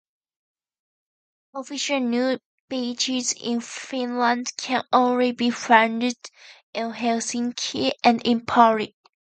[1.53, 8.95] Official nude beaches in Finland can only be found in Helsinki and in Pori.